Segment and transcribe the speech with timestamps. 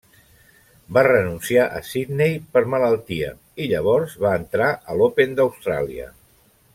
[0.97, 3.29] Va renunciar a Sydney per malaltia
[3.67, 6.09] i llavors va entrar a l'Open d'Austràlia.